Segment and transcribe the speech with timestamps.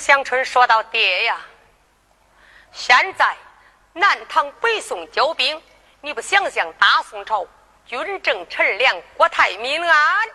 [0.00, 1.38] 香春说道：“爹呀，
[2.72, 3.36] 现在
[3.92, 5.62] 南唐北宋交兵，
[6.00, 7.46] 你不想想大宋朝
[7.84, 10.28] 军政臣良，国泰民安，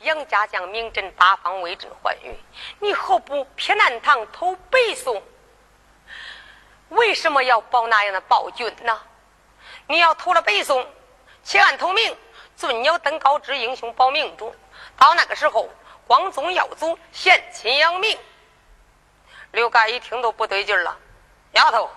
[0.00, 2.36] 杨家将名震八方，威震寰宇，
[2.80, 5.22] 你何不撇南唐投北宋？
[6.88, 9.00] 为什么要保那样的暴君呢？
[9.86, 10.84] 你要投了北宋，
[11.44, 12.16] 弃暗投明，
[12.56, 14.52] 尊鸟登高之英雄保明主，
[14.98, 15.68] 到那个时候，
[16.08, 18.18] 光宗耀祖，贤亲扬名。”
[19.52, 20.98] 刘干一听都不对劲了，
[21.52, 21.88] 丫头，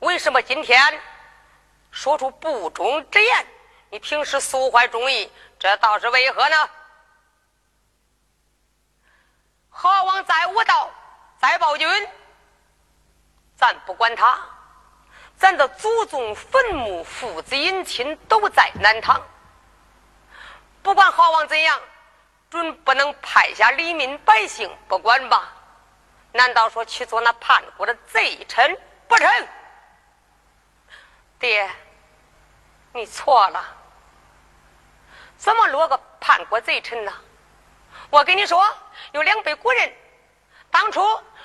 [0.00, 1.00] 为什么今天
[1.90, 3.46] 说出不忠之言？
[3.90, 6.56] 你平时素怀忠义，这倒是为何呢？
[9.68, 10.90] 何王在无道，
[11.38, 12.08] 在暴君，
[13.56, 14.40] 咱不管他，
[15.36, 19.22] 咱的祖宗坟墓、父子姻亲都在南唐，
[20.82, 21.80] 不管何王怎样，
[22.48, 25.53] 准不能派下黎民百姓不管吧？
[26.36, 29.48] 难道说去做那叛国的贼臣不成？
[31.38, 31.70] 爹，
[32.92, 33.64] 你错了。
[35.36, 37.12] 怎么落个叛国贼臣呢？
[38.10, 38.66] 我跟你说，
[39.12, 39.92] 有两位古人，
[40.72, 41.00] 当初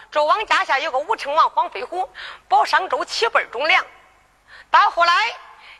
[0.09, 2.09] 周王家下有个武成王黄飞虎，
[2.48, 3.86] 保商周七辈忠良。
[4.72, 5.14] 到后来，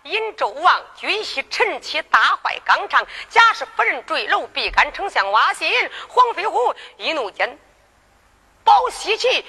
[0.04, 5.90] 因周王军系陈妻大坏纲常，假使夫人坠楼，必干丞相挖心。
[6.08, 7.58] 黄飞虎一怒间。
[8.64, 9.44] 保西岐，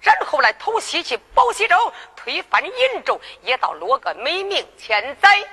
[0.00, 5.46] 然后来投西岐，保西周，推翻殷纣，也到落个美名千载。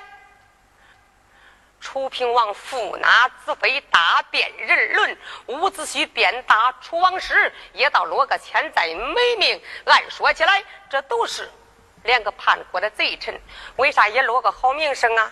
[1.79, 5.15] 楚平王父纳子妃，大辩人伦；
[5.47, 9.59] 伍子胥鞭打楚王室，也到落个千载美名。
[9.85, 11.49] 按说起来，这都是
[12.03, 13.41] 两个叛国的贼臣，
[13.77, 15.31] 为啥也落个好名声啊？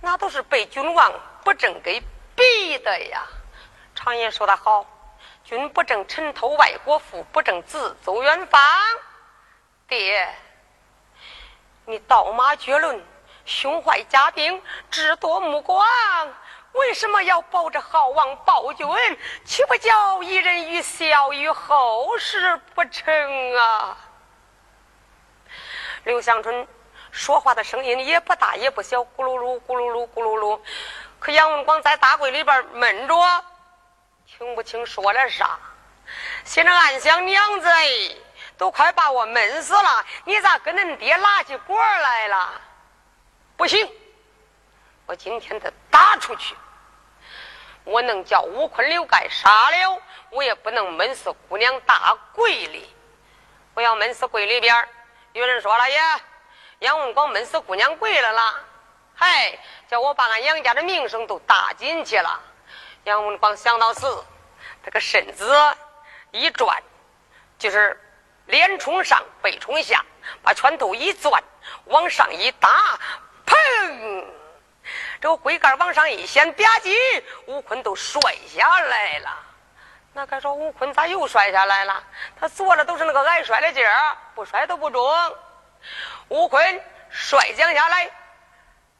[0.00, 1.12] 那都是被君王
[1.42, 2.00] 不正给
[2.36, 3.26] 逼的呀。
[3.96, 4.86] 常言说得好。
[5.48, 8.60] 君不正，臣偷外国富；不正，自走远方。
[9.88, 10.28] 爹，
[11.86, 13.02] 你刀马绝伦，
[13.46, 15.82] 胸怀家兵，智多目光，
[16.72, 18.86] 为什么要保着好王暴君？
[19.46, 23.96] 岂不叫一人于效于后世不成啊？
[26.04, 26.68] 刘香春
[27.10, 30.60] 说话的声音也不大也不小，咕噜噜，咕噜噜，咕噜噜。
[31.18, 33.14] 可杨文广在大柜里边闷着。
[34.36, 35.58] 听不清说了啥，
[36.44, 37.68] 心里暗想：娘子，
[38.58, 42.60] 都快把我闷死了，你咋跟恁爹拉起锅来了？
[43.56, 43.90] 不行，
[45.06, 46.54] 我今天得打出去。
[47.84, 52.94] 我能叫吴坤、刘盖杀了，我也不能闷死姑娘大柜里。
[53.72, 54.88] 我要闷死柜里边
[55.32, 55.98] 有人说了：“爷，
[56.80, 58.60] 杨文广闷死姑娘柜了啦！”
[59.16, 59.58] 嗨，
[59.88, 62.40] 叫我把俺杨家的名声都打进去了。
[63.08, 64.22] 杨文广想到死，
[64.84, 65.50] 这个身子
[66.30, 66.82] 一转，
[67.58, 67.98] 就是
[68.44, 70.04] 脸冲上，背冲下，
[70.42, 71.42] 把拳头一攥，
[71.86, 73.00] 往上一打，
[73.46, 74.26] 砰！
[75.22, 76.94] 这个龟盖往上一掀，吧唧，
[77.46, 79.30] 吴坤都摔下来了。
[80.12, 82.04] 那该说吴坤咋又摔下来了？
[82.38, 85.02] 他坐着都是那个挨摔的劲儿，不摔都不中。
[86.28, 88.10] 吴坤摔将下来，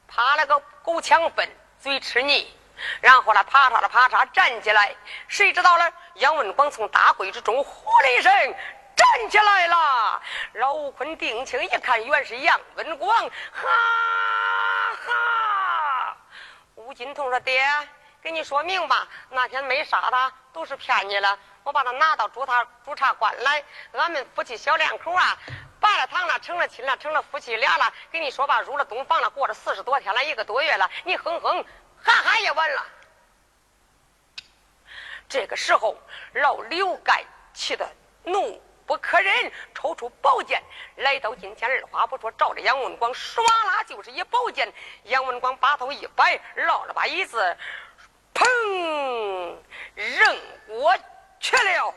[0.07, 1.47] 爬了个狗抢粪，
[1.79, 2.51] 嘴吃泥。
[3.01, 4.95] 然后呢，啪嚓的啪嚓站起来，
[5.27, 5.91] 谁知道呢？
[6.15, 8.31] 杨文广从大柜之中呼了一声
[8.95, 10.21] 站起来了。
[10.53, 13.17] 老吴坤定睛一看，原是杨文广，
[13.51, 13.67] 哈
[15.05, 16.17] 哈。
[16.75, 17.63] 吴金童说：“爹，
[18.21, 21.37] 跟你说明吧，那天没杀他，都是骗你了。
[21.63, 23.63] 我把他拿到朱塔朱茶馆来，
[23.93, 25.37] 俺们夫妻小两口啊，
[25.79, 27.93] 拜了堂了，成了亲了，成了夫妻俩了。
[28.11, 31.63] 跟你说吧，入了洞房了，过了四十多天了，一个多月了，你哼哼。”
[32.03, 32.85] 哈哈也完了。
[35.27, 35.95] 这个时候，
[36.33, 37.23] 老刘盖
[37.53, 37.87] 气得
[38.23, 40.63] 怒不可忍，抽出宝剑
[40.95, 44.73] 来到近前，二话不说，照着杨文广唰啦就是一宝剑。
[45.03, 47.57] 杨文广把头一摆，绕了把椅子，
[48.33, 49.55] 砰，
[49.93, 50.97] 扔过
[51.39, 51.93] 去了。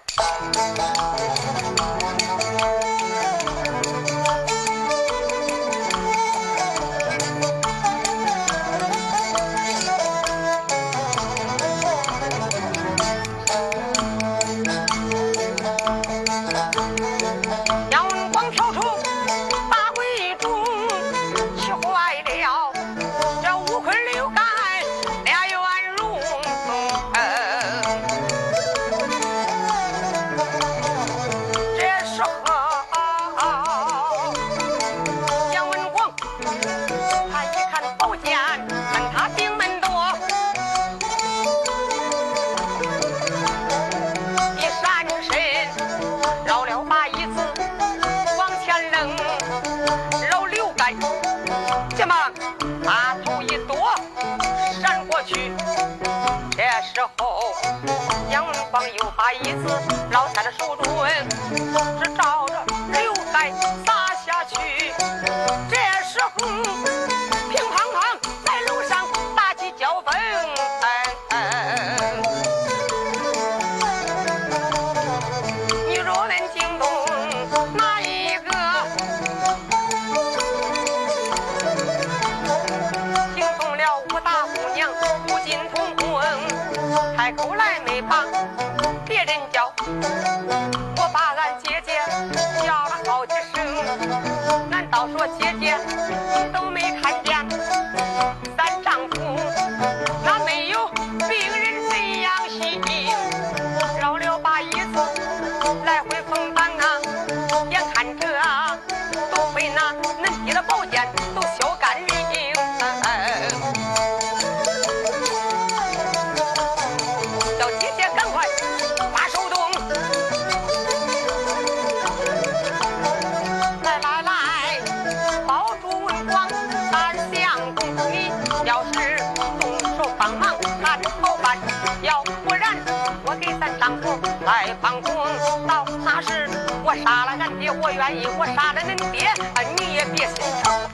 [137.95, 139.33] 愿意；我杀了恁爹，
[139.77, 140.91] 你也别心疼。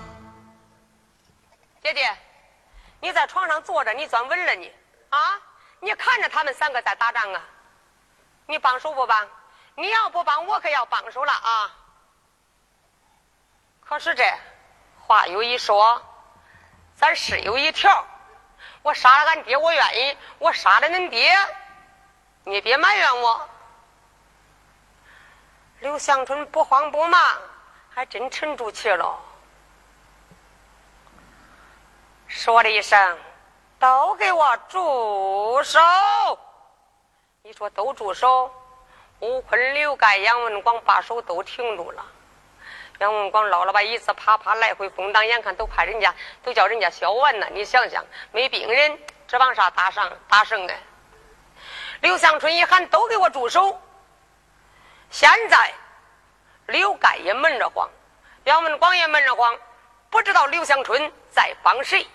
[1.83, 2.17] 姐姐，
[3.01, 4.73] 你在床上坐着，你钻稳了你
[5.11, 5.41] 啊？
[5.81, 7.41] 你看着他们三个在打仗啊？
[8.47, 9.29] 你帮手不帮？
[9.77, 11.71] 你要不帮，我可要帮手了啊！
[13.81, 14.25] 可是这
[15.07, 16.03] 话有一说，
[16.97, 18.05] 咱是有一条。
[18.83, 21.33] 我杀了俺爹，我愿意；我杀了恁爹，
[22.45, 23.49] 你别埋怨我。
[25.81, 27.21] 刘香春不慌不忙，
[27.95, 29.17] 还真沉住气了，
[32.27, 33.19] 说了一声
[33.79, 35.79] ：“都给我住手！”
[37.43, 38.53] 你说都住手，
[39.21, 42.05] 吴坤、刘盖、杨文广把手都停住了。
[42.99, 47.49] 杨文广捞了把椅子，啪啪来回风挡，眼看都怕人家，都叫人家削完了。
[47.51, 48.99] 你想想，没病人，
[49.29, 50.75] 指望啥打胜打胜呢？
[52.01, 53.81] 刘香春一喊：“都给我住手！”
[55.11, 55.73] 现在，
[56.67, 57.89] 刘盖也闷着慌，
[58.45, 59.59] 杨文广也闷着慌，
[60.11, 62.07] 不知道刘香春在帮谁。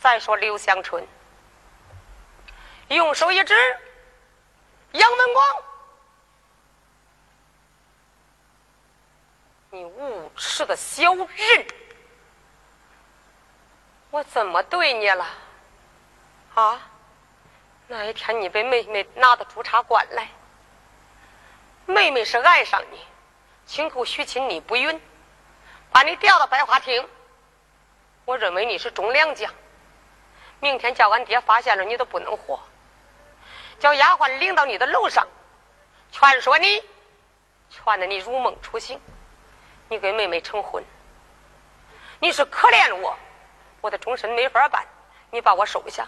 [0.00, 1.06] 再说刘香春，
[2.88, 3.54] 用手一指，
[4.92, 5.62] 杨文广，
[9.70, 11.66] 你无耻的小人，
[14.10, 15.26] 我怎么对你了？
[16.54, 16.80] 啊？
[17.86, 20.26] 那一天你被妹妹拿到朱茶馆来。
[21.86, 23.00] 妹妹是爱上你，
[23.66, 25.00] 亲口许亲你不允，
[25.90, 27.08] 把你调到百花厅。
[28.24, 29.52] 我认为你是忠良将，
[30.60, 32.60] 明天叫俺爹发现了你都不能活。
[33.80, 35.26] 叫丫鬟领到你的楼上，
[36.12, 36.82] 劝说你，
[37.68, 39.00] 劝得你如梦初醒，
[39.88, 40.82] 你跟妹妹成婚。
[42.20, 43.18] 你是可怜我，
[43.80, 44.86] 我的终身没法办，
[45.32, 46.06] 你把我收下，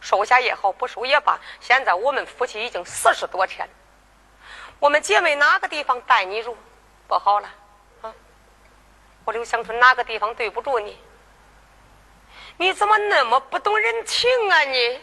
[0.00, 1.38] 收下也好，不收也罢。
[1.60, 3.68] 现在我们夫妻已经四十多天。
[4.78, 6.56] 我们姐妹哪个地方待你如
[7.08, 7.48] 不好了
[8.02, 8.14] 啊？
[9.24, 10.98] 我刘香春哪个地方对不住你？
[12.56, 15.00] 你怎么那么不懂人情啊你？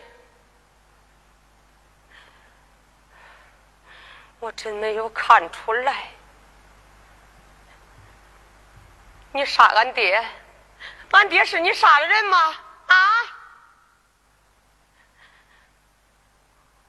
[4.39, 6.09] 我真没有看出来，
[9.33, 10.23] 你杀俺爹，
[11.11, 12.55] 俺爹是你杀的人吗？
[12.87, 12.95] 啊？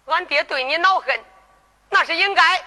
[0.07, 1.25] 俺爹对你恼恨，
[1.93, 2.65] 那是应该。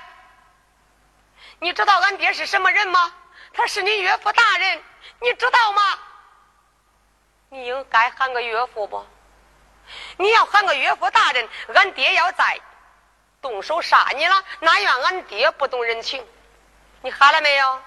[1.60, 3.12] 你知道俺爹是什么人吗？
[3.54, 4.84] 他是你岳父大人，
[5.20, 5.82] 你知道吗？
[7.50, 9.06] 你应该喊个岳父不？
[10.18, 12.60] 你要喊个岳父大人，俺爹要在，
[13.42, 16.26] 动手杀你了，那怨俺爹不懂人情。
[17.02, 17.82] 你喊了没有？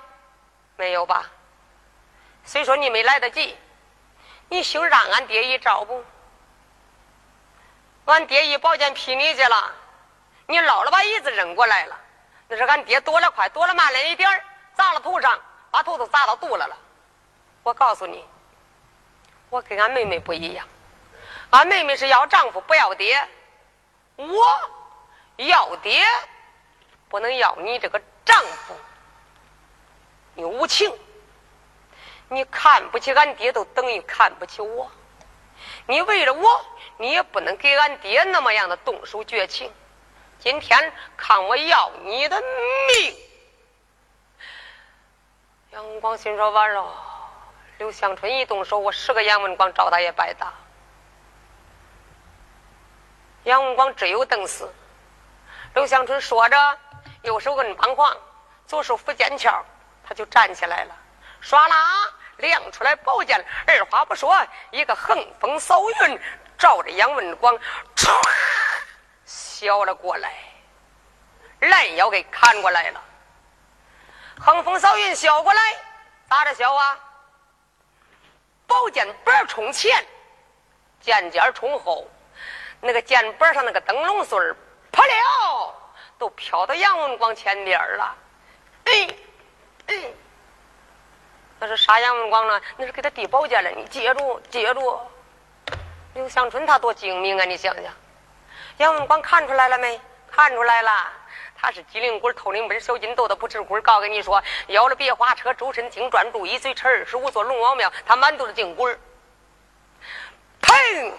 [0.77, 1.27] 没有吧？
[2.45, 3.57] 虽说你没来得及，
[4.49, 6.05] 你休让俺爹一招不？
[8.07, 9.75] 俺爹一宝剑劈你去了，
[10.51, 11.97] 你捞了把椅子扔过来了。
[12.49, 14.43] 那是俺爹躲了快，躲了慢了一点儿，
[14.75, 15.39] 砸了头上，
[15.71, 16.75] 把头都砸到肚了了。
[17.63, 18.25] 我告诉你，
[19.51, 20.67] 我跟俺妹妹不一样，
[21.51, 23.29] 俺妹妹是要丈夫不要爹，
[24.17, 24.27] 我
[25.37, 26.03] 要爹，
[27.11, 28.75] 不能要你这个丈夫。
[30.33, 30.91] 你无情，
[32.31, 34.91] 你看不起俺爹，都等于看不起我。
[35.87, 36.65] 你为了我，
[36.97, 39.71] 你也不能给俺爹那么样的动手绝情。
[40.41, 43.17] 今天看我要你的命！
[45.73, 46.95] 杨文广心说完了，
[47.79, 50.53] 刘香春一动手，我十个杨文广找他也白搭。
[53.43, 54.73] 杨文广只有等死。
[55.75, 56.79] 刘香春说着，
[57.23, 58.17] 右手摁梆簧，
[58.67, 59.65] 左手扶剑鞘，
[60.05, 60.95] 他就站起来了，
[61.43, 61.77] 唰啦
[62.37, 64.41] 亮出来宝剑，二话不说，
[64.71, 66.21] 一个横风扫云，
[66.57, 67.59] 照着杨文广
[67.97, 68.09] 唰
[69.59, 70.33] 削了过来，
[71.59, 73.03] 拦腰给砍过来了。
[74.39, 75.61] 横风扫云削过来，
[76.31, 76.97] 咋着削啊？
[78.69, 80.07] 宝剑板冲前，
[81.01, 82.07] 剑尖冲后，
[82.81, 84.55] 那个剑板上那个灯笼穗儿，
[84.93, 85.75] 啪了，
[86.19, 88.17] 都飘到杨文广前边了。
[88.85, 89.09] 哎，
[89.89, 90.05] 哎，
[91.59, 92.61] 那是杀杨文广了？
[92.77, 93.71] 那是给他递宝剑了。
[93.71, 95.01] 你接住，接住！
[96.15, 97.45] 刘香春他多精明啊！
[97.45, 97.93] 你想想，
[98.79, 100.01] 杨文广看出来了没？
[100.31, 101.13] 看出来了。
[101.61, 103.81] 他是机灵鬼，透灵门，小金豆的不吃亏。
[103.81, 108.97] 告跟你说，要了别花车，周身精专注，一岁吃二十五座龙王庙，他满肚子净鬼
[110.63, 111.13] 砰！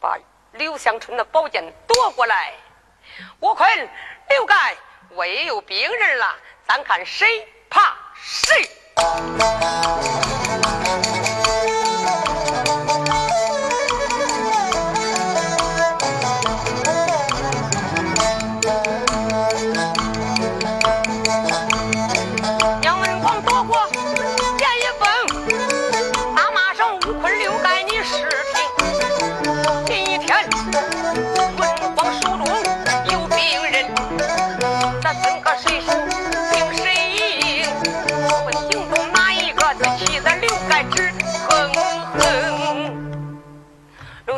[0.00, 0.16] 把
[0.52, 2.54] 刘香春的宝剑夺过来。
[3.40, 3.68] 我坤、
[4.28, 4.76] 刘盖，
[5.10, 6.36] 我也有兵刃了，
[6.68, 8.70] 咱看谁怕谁。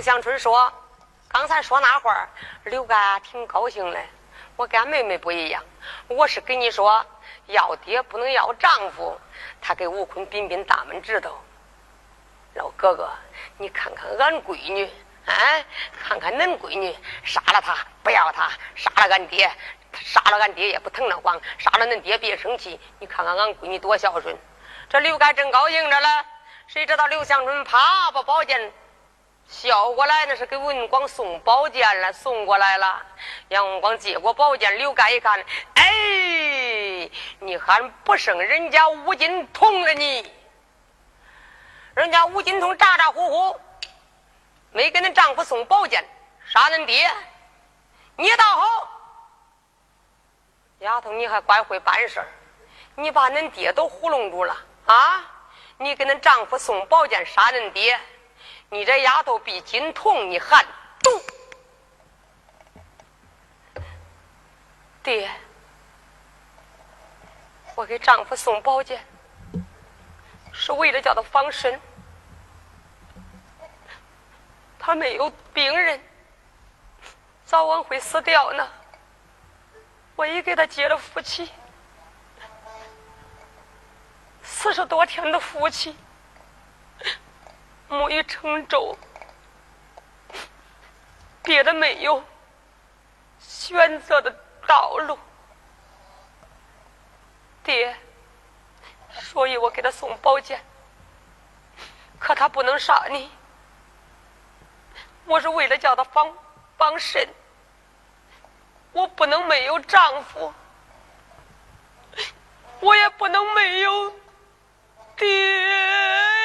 [0.04, 0.70] 香春说
[1.32, 2.28] ：“刚才说那话
[2.64, 3.98] 刘干挺高兴的。
[4.54, 5.64] 我跟俺妹妹不一样，
[6.08, 7.02] 我是跟你说，
[7.46, 9.18] 要爹不能要丈夫。
[9.62, 11.34] 他给吴坤彬彬大拇指头。
[12.52, 13.10] 老哥哥，
[13.56, 14.84] 你看看俺闺女，
[15.24, 15.32] 啊，
[16.06, 16.94] 看看恁闺女，
[17.24, 19.50] 杀了他不要他，杀了俺爹，
[19.94, 22.78] 杀了俺爹也不疼得慌，杀了恁爹别生气。
[22.98, 24.36] 你看看俺闺女多孝顺。
[24.90, 26.26] 这刘干正高兴着了，
[26.66, 28.70] 谁知道刘香春啪把宝剑。”
[29.54, 33.00] 笑过来，那是给文广送宝剑了，送过来了。
[33.48, 35.40] 杨文广接过宝剑，刘干一看，
[35.74, 37.08] 哎，
[37.38, 40.28] 你还不胜人家吴金童了你？
[41.94, 43.60] 人家吴金童咋咋呼呼，
[44.72, 46.04] 没给恁丈夫送宝剑，
[46.44, 47.08] 杀恁爹，
[48.16, 48.88] 你倒好，
[50.80, 52.26] 丫头你还怪会办事儿，
[52.96, 54.56] 你把恁爹都糊弄住了
[54.86, 55.30] 啊！
[55.78, 57.98] 你给恁丈夫送宝剑，杀恁爹。
[58.70, 60.64] 你这丫头比金童，你还
[61.02, 61.10] 毒！
[65.02, 65.30] 爹，
[67.74, 69.04] 我给丈夫送宝剑，
[70.52, 71.80] 是为了叫他防身。
[74.78, 76.02] 他没有病人，
[77.44, 78.68] 早晚会死掉呢。
[80.16, 81.50] 我已给他结了夫妻，
[84.42, 85.96] 四十多天的夫妻。
[87.88, 88.96] 木已成舟，
[91.42, 92.24] 别的没有
[93.38, 94.34] 选择的
[94.66, 95.18] 道路，
[97.62, 97.96] 爹，
[99.10, 100.64] 所以我给他送宝剑，
[102.18, 103.30] 可他不能杀你，
[105.26, 106.32] 我是为了叫他防
[106.76, 107.28] 防身，
[108.92, 110.52] 我不能没有丈夫，
[112.80, 114.12] 我也不能没有
[115.16, 116.43] 爹。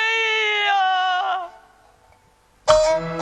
[2.81, 3.18] Yes.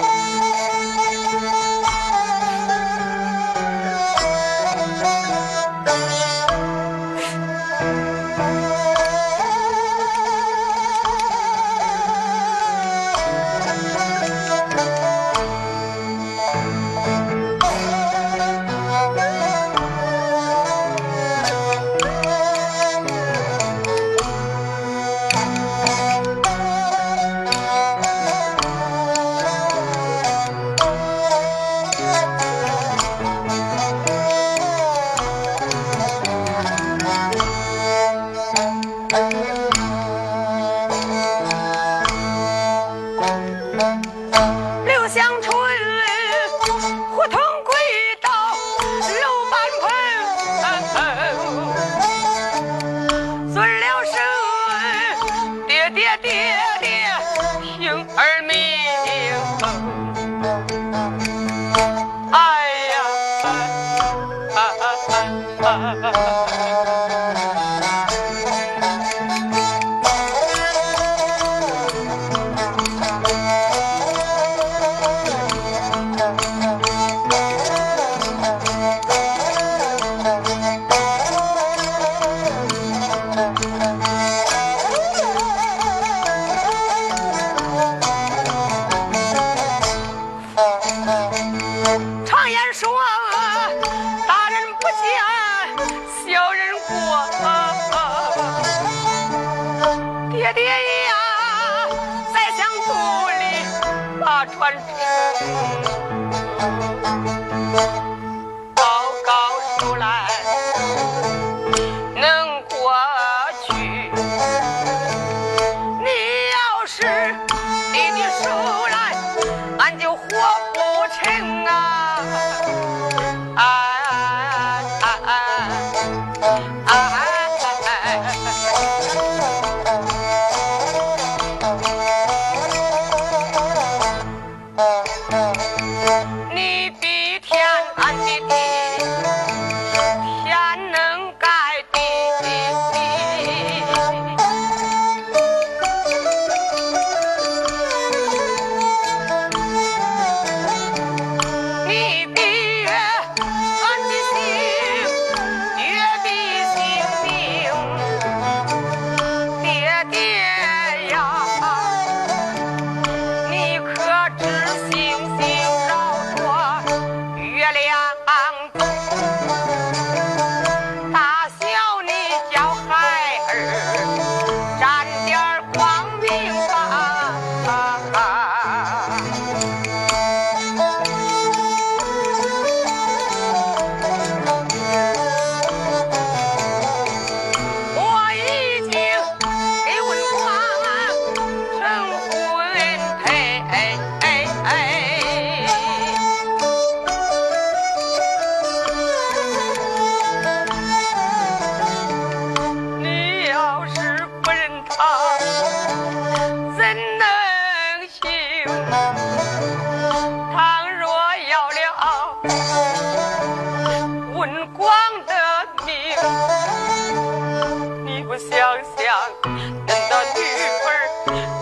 [218.50, 218.58] 想
[218.96, 219.06] 想，
[219.44, 220.40] 恁那女
[220.86, 220.88] 儿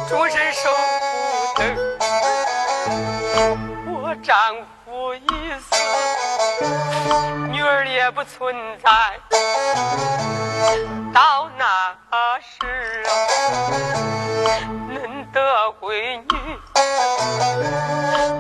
[0.08, 0.70] 终身守
[1.56, 1.62] 孤灯，
[3.88, 4.34] 我丈
[4.86, 5.28] 夫已
[5.60, 5.66] 死，
[7.52, 8.90] 女儿也不存在，
[11.12, 11.64] 到那
[12.40, 13.10] 时啊，
[14.90, 14.94] 恁
[15.32, 15.40] 的
[15.82, 16.26] 闺女，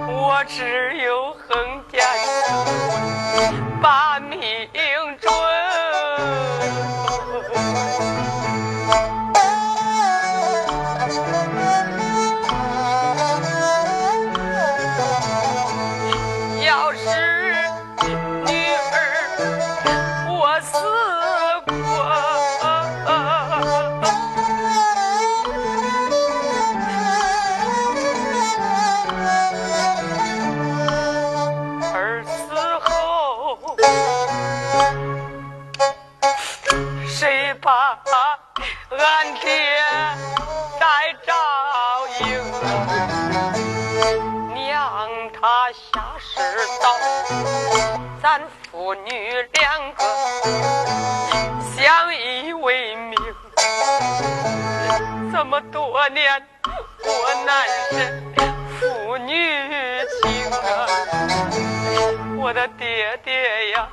[0.08, 2.05] 我只有横天
[3.81, 4.14] 把。
[55.55, 56.25] 我多年
[57.05, 57.97] 我难神
[58.77, 59.31] 父女
[60.21, 60.53] 情啊
[62.37, 63.87] 我的爹爹呀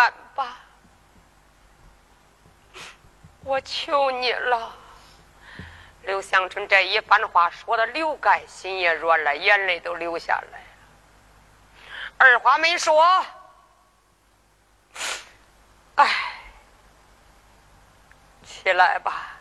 [0.00, 0.56] 干吧。
[3.44, 4.72] 我求你了，
[6.04, 10.64] 刘祥春这一番话说的刘盖心也软了，眼泪都流下来了。
[12.16, 13.26] 二话没说。
[15.96, 16.08] 哎。
[18.42, 19.36] 起来吧。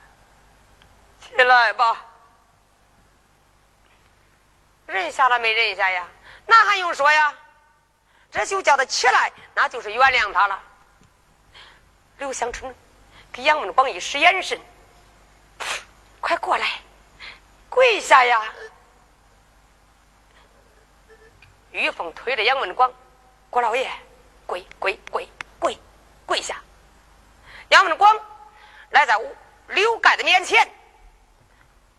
[1.21, 2.05] 起来吧。
[4.87, 6.05] 认下了没认下呀？
[6.45, 7.33] 那还用说呀。
[8.31, 10.61] 这就叫他起来，那就是原谅他了。
[12.17, 12.73] 刘香春
[13.31, 14.59] 给杨文广一使眼神，
[16.19, 16.79] 快过来，
[17.69, 18.41] 跪下呀！
[21.71, 22.91] 玉凤推着杨文广，
[23.49, 23.89] 郭老爷，
[24.45, 25.27] 跪跪跪
[25.59, 25.77] 跪
[26.25, 26.61] 跪下！
[27.69, 28.19] 杨文广
[28.89, 29.19] 来在
[29.67, 30.69] 刘盖的面前，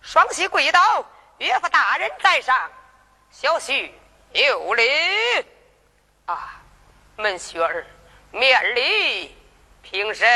[0.01, 1.05] 双膝跪倒，
[1.38, 2.71] 岳父大人在上。
[3.31, 3.90] 小婿
[4.33, 4.83] 有礼
[6.31, 6.62] 啊，
[7.16, 7.85] 门婿儿
[8.31, 9.37] 免礼
[9.83, 10.29] 平身。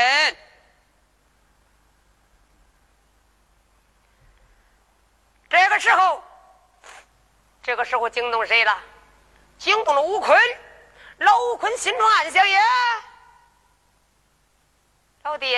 [5.49, 6.21] 这个时候，
[7.63, 8.77] 这个时候惊动谁了？
[9.57, 10.37] 惊动了吴坤。
[11.19, 12.59] 老吴坤心中暗想：耶，
[15.23, 15.57] 老弟，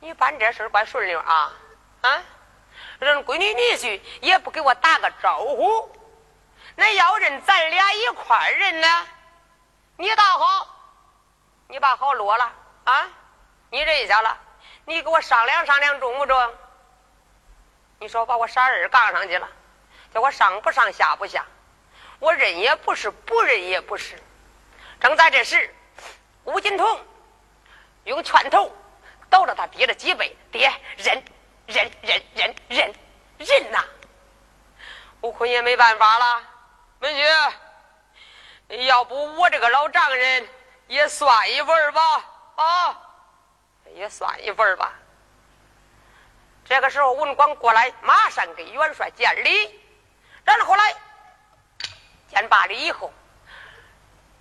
[0.00, 1.52] 你办这事怪顺溜啊
[2.00, 2.22] 啊！
[2.98, 5.94] 人闺女女婿也不给我打个招呼。
[6.76, 9.06] 那要认咱俩一块儿认呢？
[9.96, 10.76] 你倒好，
[11.68, 12.52] 你把好落了
[12.84, 13.08] 啊！
[13.70, 14.38] 你认下了，
[14.84, 16.54] 你给我商量商量中不中？
[18.00, 19.48] 你说把我傻儿杠上去了，
[20.12, 21.44] 叫我上不上下不下？
[22.18, 24.20] 我认也不是，不认也不是。
[25.00, 25.74] 正在这时，
[26.44, 27.00] 吴金童
[28.04, 28.70] 用拳头
[29.30, 31.22] 倒着他爹的脊背，爹认
[31.66, 32.94] 认认认认
[33.38, 33.84] 认呐！
[35.20, 36.42] 吴坤也没办法了。
[37.00, 37.52] 文婿，
[38.82, 40.48] 要不我这个老丈人
[40.88, 42.24] 也算一份吧？
[42.56, 43.02] 啊，
[43.94, 44.92] 也算一份吧。
[46.64, 49.80] 这个时候，文广过来，马上给元帅见礼。
[50.44, 50.94] 然后来
[52.28, 53.12] 见罢礼以后，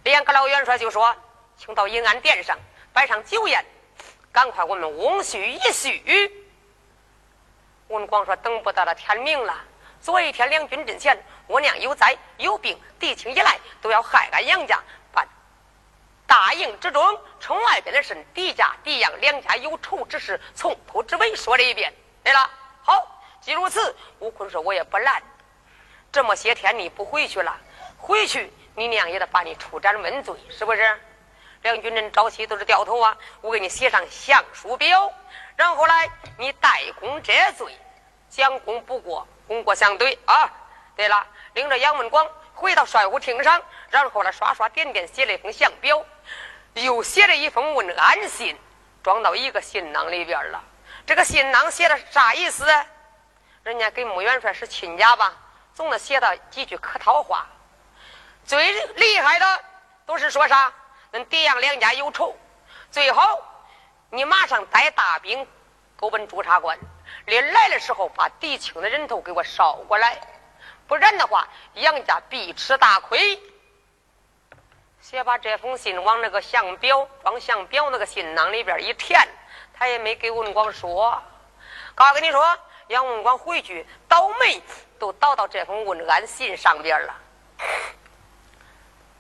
[0.04, 1.15] 两个老元帅就说
[1.58, 2.58] ：“请到银安殿上
[2.91, 3.65] 摆上酒宴，
[4.32, 6.46] 赶快我们翁婿一叙。”
[7.89, 9.56] 文广说：“等不到了天明了。”
[10.04, 14.78] 昨一天两军阵前，我娘有灾有病，狄青一来都要害俺杨家。
[15.13, 15.26] 把
[16.28, 21.94] 大营之中，城外边的是狄家、狄杨两家有仇之事，从头至尾说了一遍。
[22.22, 22.50] 对了，
[22.82, 23.02] 好，
[23.39, 25.24] 既如此，吴坤说我也不拦。
[26.12, 27.58] 这么些天你不回去了，
[27.98, 31.00] 回去你娘也得把你处斩问罪，是不是？
[31.62, 33.18] 两军人朝夕都是掉头啊！
[33.39, 35.13] 我给你写上降书表，
[35.56, 37.74] 然后来你代功折罪，
[38.30, 39.26] 将功补过。
[39.54, 40.50] 功过相对啊！
[40.96, 43.62] 对了，领着杨文广回到帅府厅上，
[43.92, 46.04] 然后呢，刷刷点点写了一封降表，
[46.74, 48.58] 又写了一封问安信，
[49.04, 50.63] 装到一个信囊里边了。
[51.06, 52.66] 这个信囊写的啥意思？
[53.62, 55.34] 人家跟穆元帅是亲家吧？
[55.76, 57.46] 总得写到几句客套话。
[58.46, 59.63] 最厉害的
[60.08, 60.74] 都是说啥？
[61.12, 62.36] 恁狄杨两家有仇，
[62.89, 63.39] 最好
[64.10, 65.48] 你马上带大兵
[65.96, 66.78] 勾奔朱察官。
[67.26, 70.20] 临来的时候，把狄青的人头给我捎过来，
[70.88, 73.42] 不然的话，杨家必吃大亏。
[75.00, 79.20] 先把这封信往那个相表装相表那个信囊里边一填，
[79.74, 81.22] 他也没给文广说。
[81.96, 84.62] 告诉你说，杨文广回去倒霉
[85.00, 87.16] 都倒到这封问安信上边了。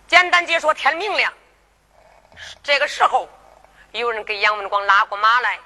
[0.07, 1.33] 简单解说，天明亮，
[2.63, 3.27] 这个时候
[3.91, 5.59] 有人给杨文广拉过马来，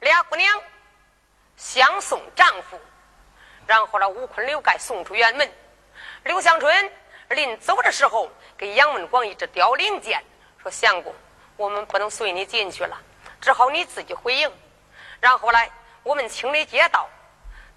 [0.00, 0.62] 俩姑娘。
[1.58, 2.80] 相送丈夫，
[3.66, 5.52] 然后呢，吴坤、刘盖送出辕门。
[6.22, 6.92] 刘香春
[7.30, 10.22] 临走的时候，给杨文广一支凋零箭，
[10.62, 11.12] 说：“相公，
[11.56, 12.96] 我们不能随你进去了，
[13.40, 14.50] 只好你自己回营。
[15.20, 15.68] 然后来，
[16.04, 17.08] 我们清理街道，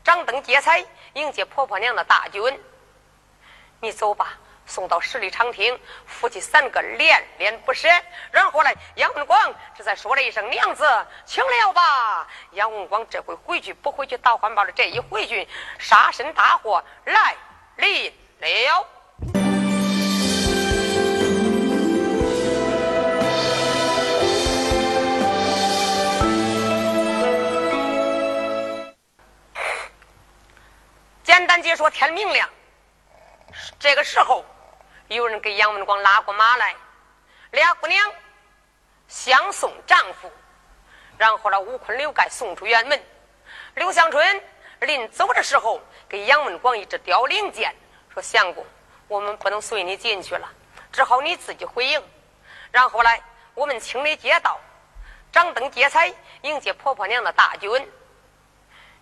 [0.04, 2.64] 掌灯结彩，迎接婆婆娘的大军。
[3.80, 7.90] 你走吧。”送到十里长亭，夫妻三个恋恋不舍。
[8.32, 10.86] 然后来，杨文广这才说了一声：“娘子，
[11.26, 15.48] 请了吧。”杨文广这回回去不回去倒换包的，这一回去，
[15.78, 17.36] 杀身大祸来
[17.76, 18.88] 临了。
[31.24, 32.50] 简单解说，天明亮，
[33.80, 34.46] 这个时候。
[35.16, 36.74] 有人给杨文广拉过马来，
[37.52, 38.14] 俩姑娘
[39.10, 40.32] 相送丈夫，
[41.18, 43.04] 然后呢，吴坤、刘盖送出辕门。
[43.76, 44.44] 刘香春
[44.80, 47.76] 临走的时候，给杨文广一支凋零箭，
[48.14, 48.66] 说：“相公，
[49.10, 50.50] 我们不能随你进去了，
[50.94, 52.02] 只好你自己回营。
[52.72, 53.22] 然后来，
[53.54, 54.58] 我们清理街道，
[55.30, 57.92] 掌灯结彩，迎接婆婆娘的大军。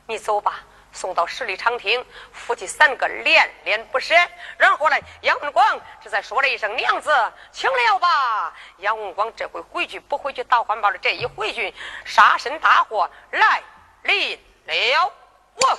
[0.07, 0.61] 你走吧，
[0.91, 4.15] 送到十里长亭，夫妻三个恋恋不舍。
[4.57, 7.11] 然后呢，杨文广这才说了一声“娘子，
[7.51, 8.53] 请了吧”。
[8.79, 11.73] 杨文广这回回去不回去倒环保的，这一回去，
[12.05, 13.61] 杀身大祸来
[14.03, 15.13] 临了。
[15.55, 15.77] 我。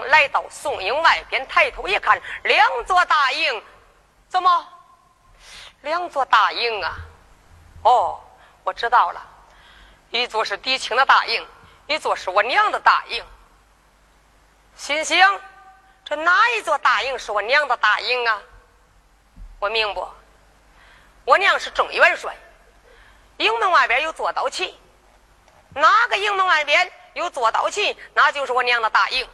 [0.00, 3.62] 来到宋营外边，抬头一看，两座大营，
[4.28, 4.68] 怎么？
[5.82, 6.94] 两座大营啊！
[7.82, 8.20] 哦，
[8.62, 9.20] 我知道了，
[10.10, 11.46] 一座是狄青的大营，
[11.86, 13.24] 一座是我娘的大营。
[14.76, 15.40] 心想，
[16.04, 18.40] 这哪一座大营是我娘的大营啊？
[19.58, 20.08] 我明不？
[21.24, 22.34] 我娘是正元帅，
[23.38, 24.78] 营门外边有座刀旗，
[25.74, 29.28] 哪个营门外边有座刀旗，那就是我娘的大营。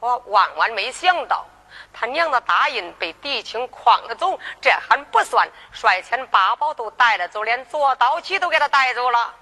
[0.00, 1.46] 我万万没想到，
[1.92, 9.34] 他娘的大印被狄青诓了走，这还不算，率先八宝都带了走，连左刀旗都给他带走了。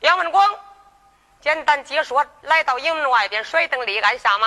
[0.00, 0.54] 杨文广
[1.40, 4.46] 简单解说，来到营门外边，甩灯立杆下马，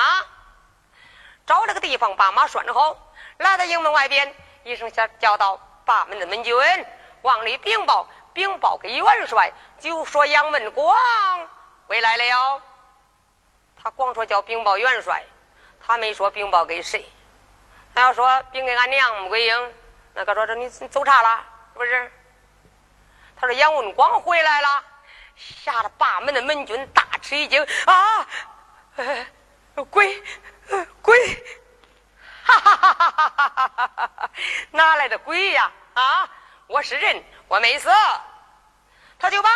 [1.45, 2.95] 找了个地方把马拴好，
[3.37, 6.55] 来到营门外边，一声叫叫道：“八门的门军
[7.23, 10.95] 往里禀报，禀报给元帅，就说杨文广
[11.87, 12.61] 回来了。”
[13.83, 15.21] 他光说叫禀报元帅，
[15.85, 17.05] 他没说禀报给谁。
[17.93, 19.73] 他要说禀给俺娘穆桂英，
[20.13, 21.43] 那个说这你走岔了，
[21.73, 22.11] 是不是？
[23.35, 24.83] 他说杨文广回来了，
[25.35, 28.25] 吓得八门的门军大吃一惊啊！
[29.89, 30.23] 鬼
[31.01, 31.43] 鬼，
[32.43, 34.29] 哈哈哈哈哈哈哈！
[34.71, 35.69] 哪来的鬼呀？
[35.93, 36.29] 啊！
[36.67, 37.89] 我是人，我没死。
[39.19, 39.49] 他就把。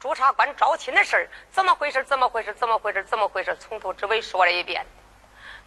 [0.00, 2.04] 朱察官招亲的事儿怎么回事？
[2.04, 2.54] 怎么回事？
[2.54, 3.02] 怎么回事？
[3.04, 3.56] 怎么回事？
[3.56, 4.86] 从头至尾说了一遍，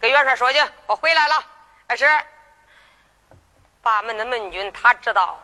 [0.00, 1.44] 给元帅说去，我回来了。
[1.86, 2.08] 二是
[3.82, 5.38] 八门的门军，他知道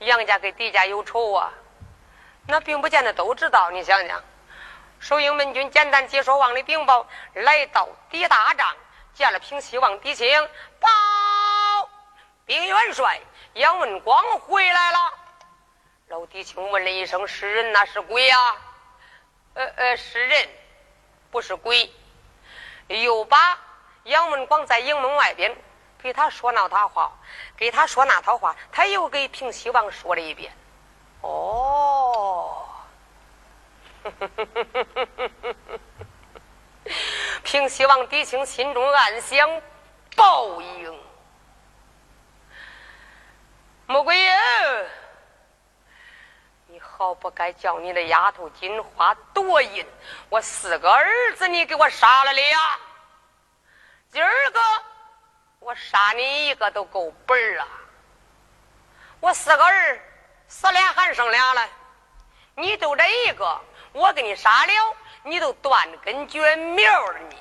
[0.00, 1.52] 杨家跟狄家有仇啊，
[2.48, 3.70] 那并不见得都知道。
[3.70, 4.20] 你想想，
[4.98, 8.74] 守营门军简单解说，往里禀报，来到狄大帐，
[9.14, 10.48] 见了平西王狄青，
[10.80, 10.88] 报
[12.44, 13.20] 兵元帅
[13.54, 14.98] 杨文广回来了。
[16.10, 18.36] 老狄青问了一声：“是人那是鬼呀
[19.54, 20.48] ？”“呃呃，是人，
[21.30, 21.88] 不是鬼。”
[22.90, 23.56] 又把
[24.02, 25.56] 杨文广在营门外边
[26.02, 27.12] 给他说那套话，
[27.56, 30.52] 给他说那套话，他又给平西王说了一遍。
[31.20, 32.66] 哦，
[37.44, 39.48] 平西王狄青心中暗想：
[40.16, 41.00] 报应。
[43.86, 44.32] 穆桂英。
[47.00, 49.86] 好不该叫你的丫头金花夺银，
[50.28, 52.78] 我四个儿子你给我杀了俩，
[54.12, 54.60] 今儿个
[55.60, 57.66] 我杀你一个都够本儿啊！
[59.18, 59.98] 我四个儿
[60.46, 61.66] 死俩还剩俩了，
[62.54, 63.58] 你就这一个，
[63.94, 67.38] 我给你杀了，你都断根绝苗了你。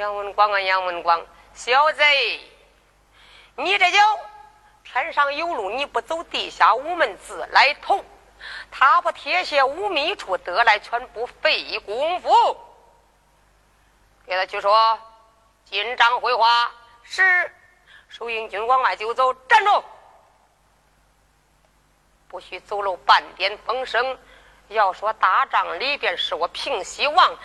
[0.00, 2.02] 杨文广啊，杨文广，小子，
[3.56, 3.98] 你这叫。
[4.92, 8.04] 天上有路你不走，地下无门自来通。
[8.70, 12.28] 他不贴鞋无觅处，得来全不费功夫。
[14.26, 14.98] 给他去说，
[15.64, 16.70] 进帐回话。
[17.04, 17.50] 是，
[18.10, 19.82] 守营军往外就走，站住！
[22.28, 24.18] 不许走漏半点风声。
[24.68, 27.38] 要说大帐里边是我平西王，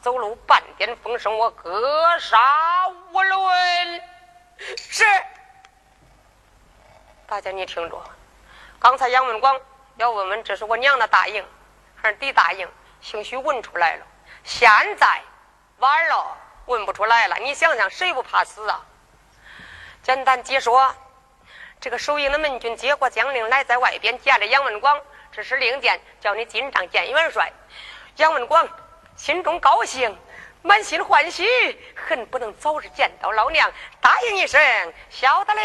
[0.00, 4.02] 走漏半点风声，我格杀勿论。
[4.76, 5.04] 是。
[7.26, 8.02] 大家你听着，
[8.78, 9.58] 刚才杨文广
[9.96, 11.44] 要问问这是我娘的大营
[11.94, 12.68] 还是狄大营，
[13.00, 14.06] 兴许问出来了。
[14.44, 15.22] 现在
[15.78, 17.36] 晚了，问不出来了。
[17.36, 18.84] 你想想，谁不怕死啊？
[20.02, 20.94] 简单解说，
[21.80, 27.50] 这个守营的门军接过将令来，在外边见了杨文广，这是令箭，叫你进帐见元帅。
[28.16, 28.68] 杨文广
[29.16, 30.18] 心中高兴，
[30.62, 31.44] 满心欢喜，
[31.94, 33.70] 恨不能早日见到老娘，
[34.00, 34.60] 答应一声，
[35.10, 35.62] 晓得了。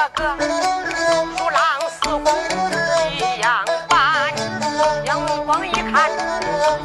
[0.00, 2.24] 这个如狼似虎
[3.10, 4.32] 一样般。
[5.04, 6.10] 杨广一看，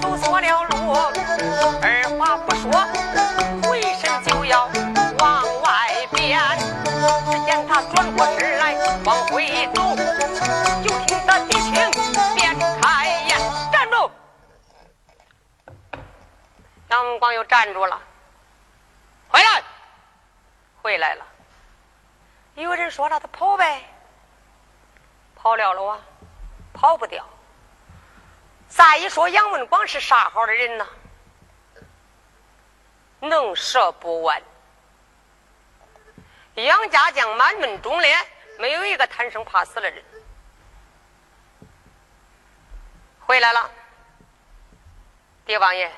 [0.01, 0.91] 走错了路，
[1.81, 2.69] 二话不说，
[3.63, 4.69] 回身就要
[5.19, 6.41] 往外边。
[7.31, 8.75] 只见他转过身来
[9.05, 9.95] 往回走，
[10.83, 11.71] 就听得敌情
[12.35, 13.39] 便开言
[13.71, 14.11] ：“站住！”
[16.91, 17.97] 杨广又站住了，
[19.29, 19.63] 回来，
[20.81, 21.25] 回来了。
[22.55, 23.83] 有人说了，他跑呗，
[25.35, 25.99] 跑了了啊，
[26.73, 27.23] 跑不掉。
[28.67, 30.87] 再一说，杨文广是啥好的人呢？
[33.19, 34.41] 能舌不完。
[36.55, 38.15] 杨家将满门忠烈，
[38.57, 40.03] 没有一个贪生怕死的人。
[43.19, 43.69] 回来了，
[45.45, 45.91] 狄王爷。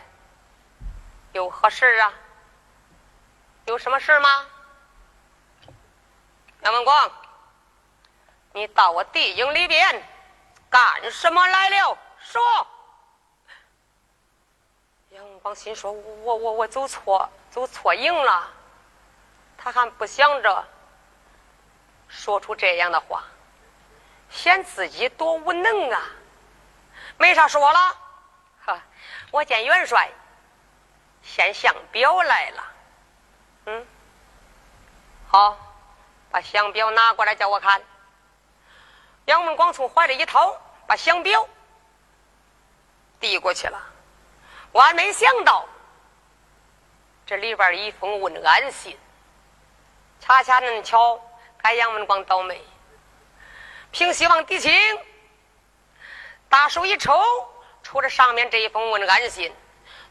[1.33, 2.13] 有何事啊？
[3.65, 4.29] 有什么事吗？
[6.61, 7.11] 杨文广，
[8.53, 10.03] 你到我地营里边
[10.69, 11.97] 干什么来了？
[12.19, 12.67] 说。
[15.11, 15.91] 杨文广心说
[16.23, 18.51] ：“我我我走错走错营了。”
[19.57, 20.67] 他还不想着
[22.07, 23.23] 说出这样的话，
[24.29, 26.01] 显自己多无能啊！
[27.17, 27.79] 没啥说了，
[28.65, 28.79] 哈，
[29.31, 30.09] 我见元帅。
[31.23, 32.63] 献相表来了，
[33.65, 33.87] 嗯，
[35.27, 35.57] 好，
[36.29, 37.81] 把相表拿过来叫我看。
[39.25, 40.55] 杨文广从怀里一掏，
[40.85, 41.47] 把相表
[43.19, 43.81] 递过去了。
[44.71, 45.65] 万没想到，
[47.25, 48.97] 这里边一封问安信，
[50.19, 51.19] 恰恰恁巧，
[51.61, 52.63] 该杨文广倒霉。
[53.91, 54.71] 平西王狄青
[56.49, 57.13] 大手一抽，
[57.83, 59.53] 出了上面这一封问安信。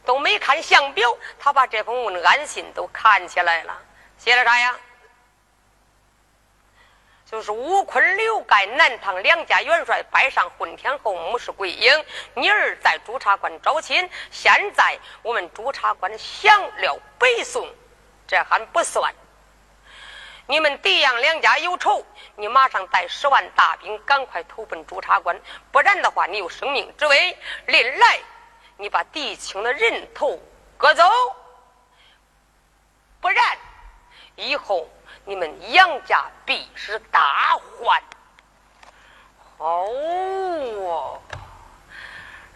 [0.05, 3.77] 都没看相表，他把这封问安信都看起来了。
[4.17, 4.79] 写了啥呀？
[7.29, 12.05] 就是吴坤、刘盖、南唐两家元帅拜上混天后，母是桂英，
[12.35, 14.09] 你儿在朱察关招亲。
[14.31, 16.11] 现在我们朱察关
[16.41, 17.68] 降了北宋，
[18.29, 19.12] 这还不算。
[20.47, 22.07] 你们狄杨两家有仇，
[22.37, 25.37] 你马上带十万大兵，赶快投奔朱察关，
[25.72, 27.37] 不然的话，你有生命之危。
[27.66, 28.20] 临来。
[28.79, 30.39] 你把狄青的人头
[30.77, 31.03] 割走，
[33.22, 33.57] 不然
[34.35, 34.87] 以后
[35.29, 38.01] 你们杨家必是大患。
[39.59, 41.18] 好啊，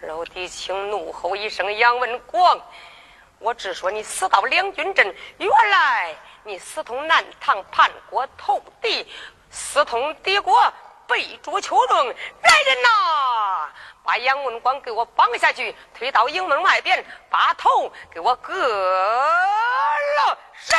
[0.03, 2.61] 老弟青怒吼一声：“杨文广，
[3.41, 6.15] 我只说你死到两军阵，原来
[6.45, 9.05] 你私通南唐叛国投敌，
[9.51, 10.73] 私通敌国，
[11.09, 12.07] 背捉秋盾。
[12.07, 13.73] 来人呐！
[14.11, 18.53] 把杨文广给我绑下去，推到营门外边，把头给我割
[20.17, 20.37] 了。
[20.57, 20.75] 是。”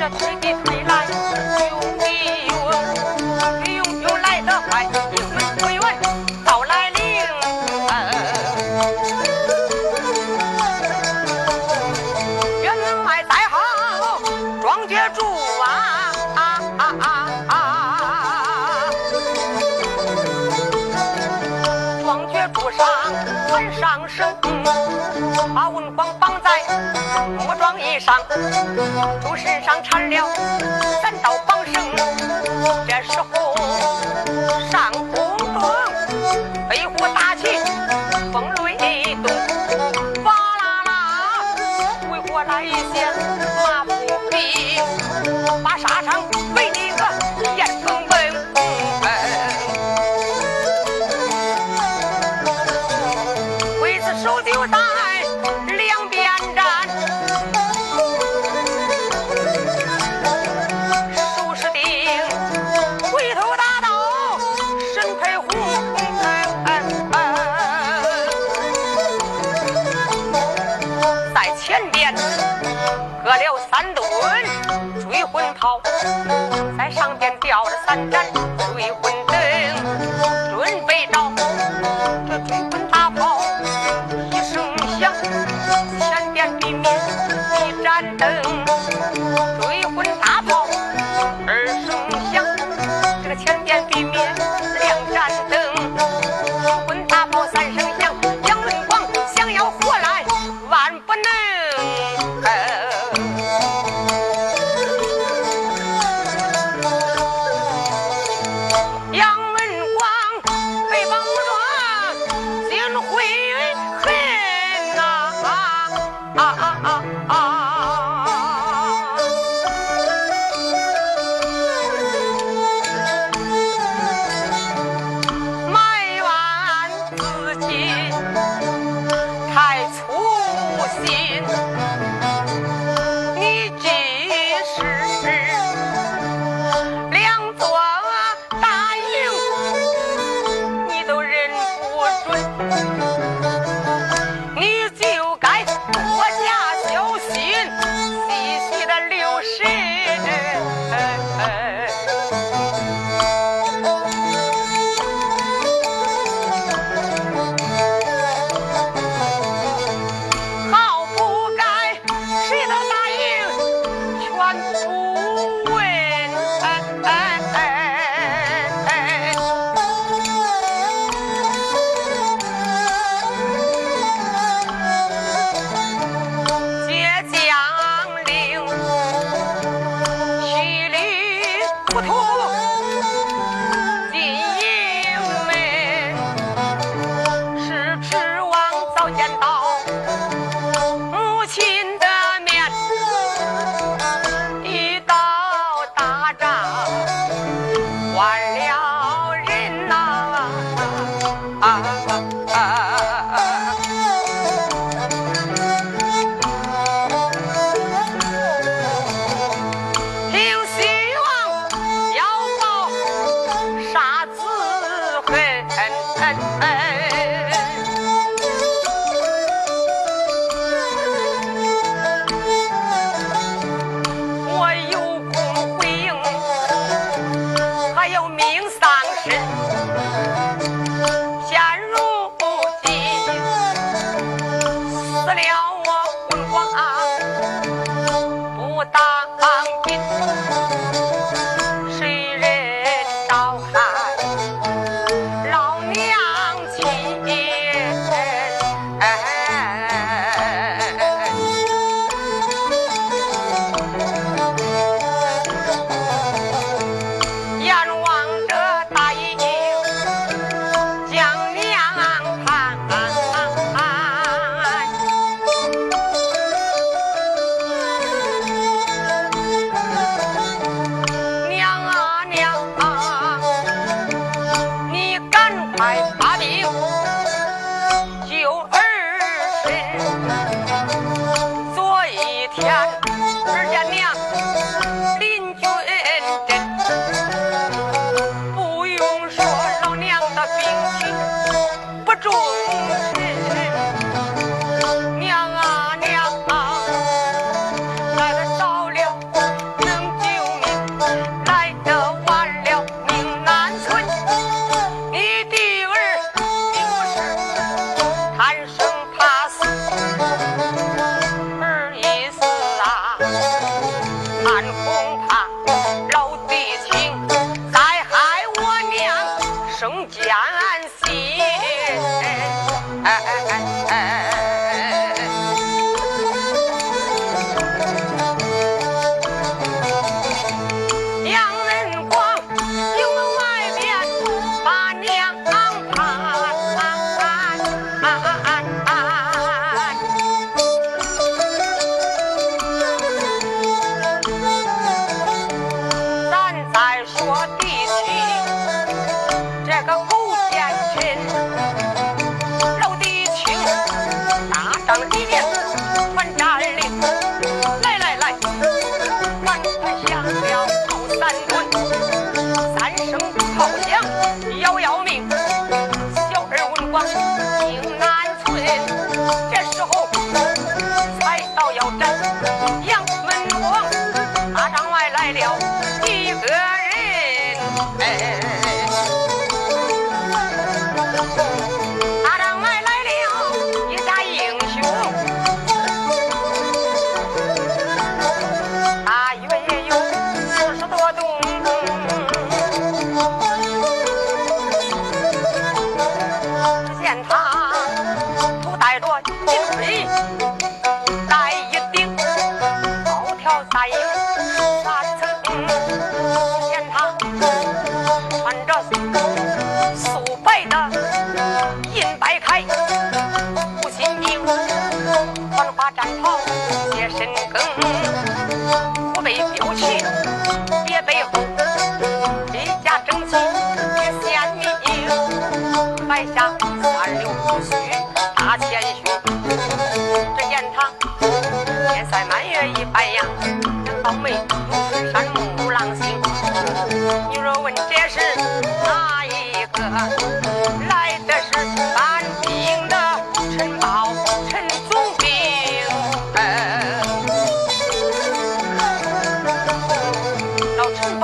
[0.00, 0.69] structure, give
[28.00, 28.16] 上，
[29.20, 30.79] 竹身上缠了。
[73.30, 74.04] 喝了三顿
[75.00, 75.80] 追魂跑
[76.76, 78.26] 在上边吊着三盏
[78.74, 79.09] 追魂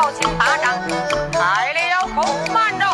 [0.06, 0.78] 抱紧大帐，
[1.32, 2.22] 来了狗
[2.54, 2.86] 慢着，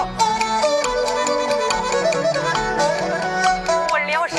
[3.93, 4.39] 问了声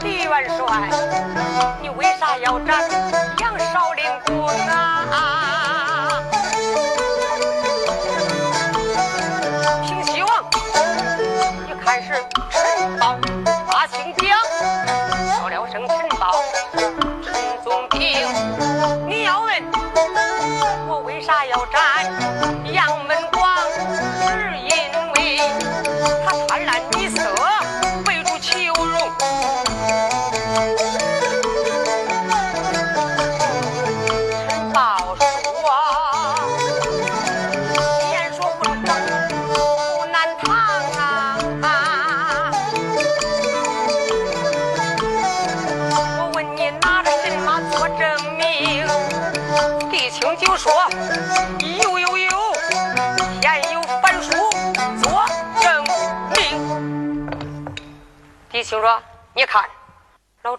[0.00, 0.90] 李元帅，
[1.80, 2.82] 你为啥要斩
[3.38, 4.81] 杨少林棍啊？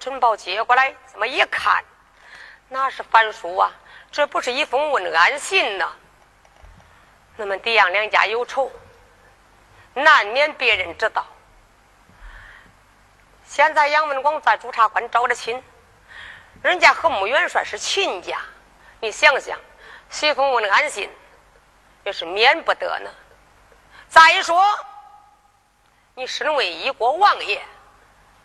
[0.04, 1.82] 陈宝接过来，这么一看，
[2.68, 3.72] 那是翻书啊？
[4.12, 5.94] 这不是一封问安信呐？
[7.38, 8.70] 那么狄杨两家有仇，
[9.94, 11.26] 难免别人知道。
[13.46, 15.64] 现在杨文广在朱察关招了亲，
[16.62, 18.42] 人家和穆元帅是亲家，
[19.00, 19.58] 你想想，
[20.10, 21.10] 西风问安信，
[22.04, 23.10] 也是免不得呢。
[24.10, 24.62] 再说，
[26.14, 27.66] 你身为一国王爷，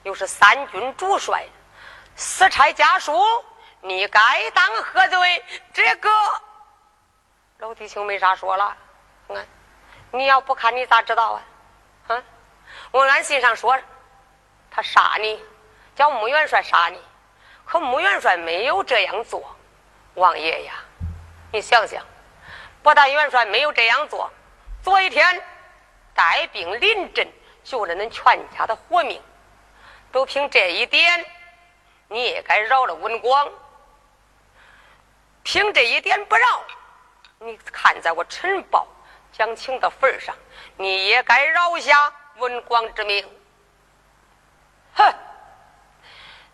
[0.09, 1.47] 又是三军主帅，
[2.17, 3.13] 死差家属，
[3.83, 5.45] 你该当何罪？
[5.75, 6.09] 这个。
[7.59, 8.75] 老弟兄没啥说了，
[9.29, 9.47] 看，
[10.11, 11.43] 你要不看你咋知道啊？
[12.07, 12.23] 啊，
[12.91, 13.79] 我按信上说，
[14.71, 15.39] 他杀你，
[15.95, 16.99] 叫穆元帅杀你，
[17.67, 19.55] 可穆元帅没有这样做。
[20.15, 20.73] 王爷呀，
[21.53, 22.03] 你想想，
[22.83, 24.31] 不但元帅没有这样做，
[24.83, 25.45] 昨一天
[26.15, 27.31] 带兵临阵
[27.63, 29.23] 救了恁全家的活命，
[30.11, 31.25] 都凭这一点，
[32.09, 33.51] 你也该饶了文广。
[35.43, 36.65] 凭这一点不饶。
[37.41, 38.87] 你看在我陈宝
[39.33, 40.35] 讲情的份上，
[40.77, 43.29] 你也该饶下文广之命。
[44.95, 45.15] 哼！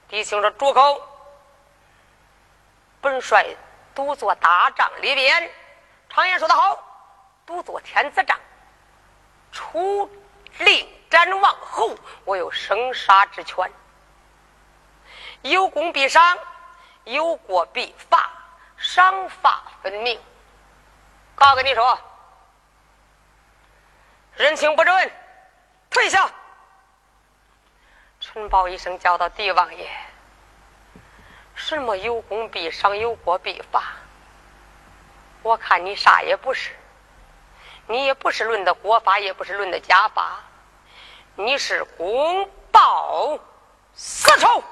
[0.09, 1.09] 狄青说：“住口！
[3.01, 3.47] 本帅
[3.95, 5.51] 独坐大帐里边，
[6.11, 6.79] 常言说得好，
[7.47, 8.39] 独坐天子帐，
[9.51, 10.11] 出
[10.59, 13.71] 令斩王侯，我有生杀之权。
[15.43, 16.37] 有功必赏，
[17.05, 18.33] 有过必罚，
[18.77, 20.21] 赏罚分明。”
[21.37, 21.97] 告跟你说，
[24.35, 25.13] 人情不准，
[25.89, 26.29] 退下。
[28.19, 29.89] 陈宝一声叫到帝王爷
[31.55, 33.85] ：“什么有功必赏，有过必罚？
[35.43, 36.73] 我看你啥也不是，
[37.87, 40.43] 你也不是论的国法，也不是论的家法，
[41.37, 43.39] 你是公报
[43.93, 44.63] 私仇。”